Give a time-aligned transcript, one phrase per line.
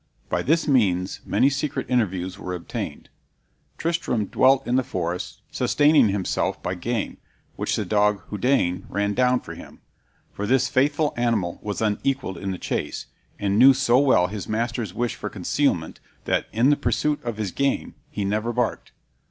[0.29, 3.09] By this means many secret interviews were obtained.
[3.77, 7.17] Tristram dwelt in the forest, sustaining himself by game,
[7.55, 9.79] which the dog Houdain ran down for him;
[10.33, 13.05] for this faithful animal was unequalled in the chase,
[13.37, 17.51] and knew so well his master's wish for concealment, that, in the pursuit of his
[17.51, 18.93] game, he never barked.